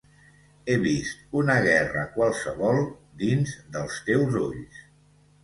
He 0.69 0.77
vist 0.85 1.19
una 1.41 1.57
guerra 1.65 2.05
qualsevol 2.15 2.81
dins 3.25 3.55
dels 3.77 4.01
teus 4.11 4.41
ulls. 4.43 4.83